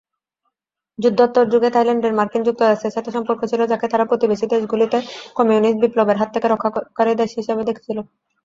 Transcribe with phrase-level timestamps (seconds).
[0.99, 4.97] যুদ্ধোত্তর যুগে থাইল্যান্ডের মার্কিন যুক্তরাষ্ট্রের সাথে সম্পর্ক ছিল যাকে তারা প্রতিবেশী দেশগুলিতে
[5.37, 7.97] কমিউনিস্ট বিপ্লবের হাত থেকে রক্ষাকারী দেশ হিসাবে দেখেছিল।